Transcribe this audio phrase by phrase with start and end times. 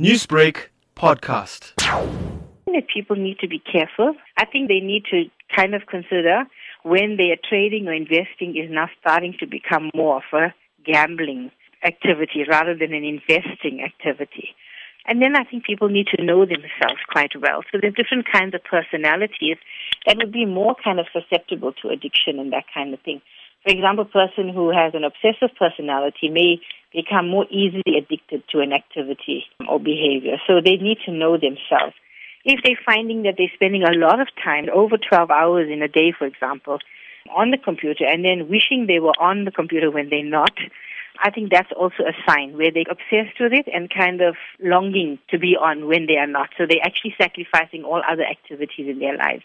[0.00, 1.72] Newsbreak podcast.
[1.78, 4.16] That people need to be careful.
[4.36, 6.42] I think they need to kind of consider
[6.82, 10.52] when they are trading or investing is now starting to become more of a
[10.84, 11.52] gambling
[11.84, 14.56] activity rather than an investing activity.
[15.06, 17.62] And then I think people need to know themselves quite well.
[17.70, 19.58] So there's different kinds of personalities
[20.06, 23.22] that would be more kind of susceptible to addiction and that kind of thing.
[23.62, 26.60] For example, a person who has an obsessive personality may
[26.94, 30.36] become more easily addicted to an activity or behavior.
[30.46, 31.94] So they need to know themselves.
[32.44, 35.88] If they're finding that they're spending a lot of time, over 12 hours in a
[35.88, 36.78] day, for example,
[37.34, 40.52] on the computer and then wishing they were on the computer when they're not,
[41.22, 45.18] I think that's also a sign where they're obsessed with it and kind of longing
[45.30, 46.50] to be on when they are not.
[46.58, 49.44] So they're actually sacrificing all other activities in their lives.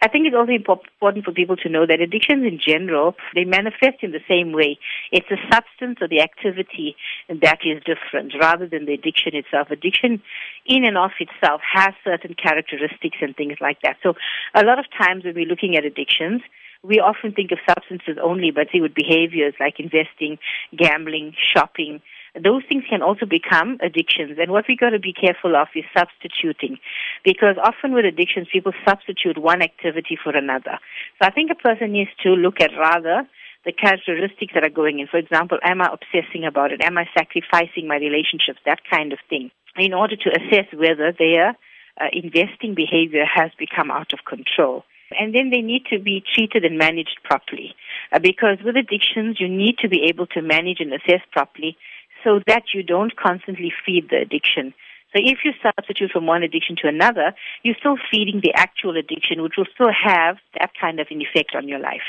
[0.00, 4.02] I think it's also important for people to know that addictions in general, they manifest
[4.02, 4.78] in the same way.
[5.10, 6.94] It's the substance or the activity
[7.28, 9.70] that is different rather than the addiction itself.
[9.70, 10.22] Addiction
[10.66, 13.96] in and of itself has certain characteristics and things like that.
[14.02, 14.14] So
[14.54, 16.42] a lot of times when we're looking at addictions,
[16.82, 20.38] we often think of substances only, but see with behaviors like investing,
[20.76, 22.00] gambling, shopping,
[22.34, 24.38] those things can also become addictions.
[24.40, 26.78] And what we've got to be careful of is substituting,
[27.24, 30.78] because often with addictions, people substitute one activity for another.
[31.20, 33.28] So I think a person needs to look at rather
[33.64, 35.08] the characteristics that are going in.
[35.08, 36.82] For example, am I obsessing about it?
[36.82, 38.60] Am I sacrificing my relationships?
[38.64, 39.50] That kind of thing.
[39.76, 41.56] In order to assess whether their
[42.00, 44.84] uh, investing behavior has become out of control.
[45.18, 47.74] And then they need to be treated and managed properly.
[48.12, 51.76] Uh, because with addictions, you need to be able to manage and assess properly
[52.24, 54.74] so that you don't constantly feed the addiction.
[55.12, 59.42] So if you substitute from one addiction to another, you're still feeding the actual addiction,
[59.42, 62.08] which will still have that kind of an effect on your life.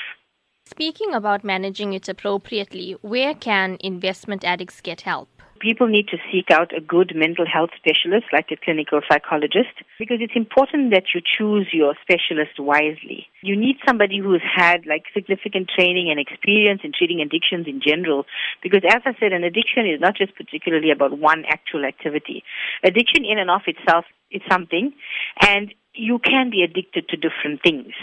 [0.66, 5.39] Speaking about managing it appropriately, where can investment addicts get help?
[5.60, 10.18] People need to seek out a good mental health specialist, like a clinical psychologist, because
[10.22, 13.28] it's important that you choose your specialist wisely.
[13.42, 18.26] You need somebody who's had like significant training and experience in treating addictions in general,
[18.64, 22.44] because as I said, an addiction is not just particularly about one actual activity.
[22.84, 24.94] Addiction in and of itself is something,
[25.42, 27.94] and you can be addicted to different things.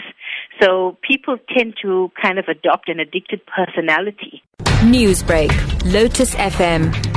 [0.61, 4.43] So people tend to kind of adopt an addicted personality.
[4.83, 5.51] Newsbreak,
[5.91, 7.16] Lotus FM,